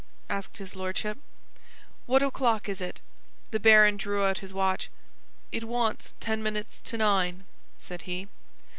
[0.31, 1.19] asked his Lordship.
[2.07, 3.01] "What o'clock is it?"
[3.51, 4.89] The baron drew out his watch.
[5.51, 7.45] "It wants ten minutes to nine,"
[7.77, 8.27] said he.